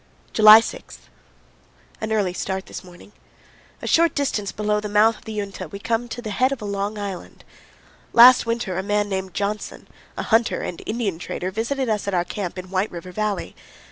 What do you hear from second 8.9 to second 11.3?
named Johnson, a hunter and Indian